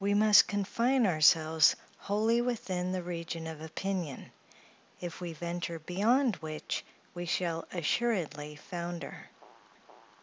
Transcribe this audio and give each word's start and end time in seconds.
We 0.03 0.15
must 0.15 0.47
confine 0.47 1.05
ourselves 1.05 1.75
wholly 1.99 2.41
within 2.41 2.91
the 2.91 3.03
region 3.03 3.45
of 3.45 3.61
opinion; 3.61 4.31
if 4.99 5.21
we 5.21 5.31
venture 5.33 5.77
beyond 5.77 6.37
which, 6.37 6.83
we 7.13 7.27
shall 7.27 7.67
assuredly 7.71 8.55
founder. 8.55 9.29